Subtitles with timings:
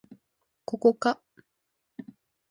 [0.65, 1.21] ここか